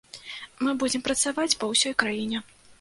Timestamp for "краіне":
2.05-2.47